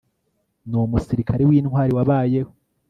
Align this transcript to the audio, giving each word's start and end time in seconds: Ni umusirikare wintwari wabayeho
Ni 0.69 0.77
umusirikare 0.81 1.43
wintwari 1.49 1.91
wabayeho 1.97 2.51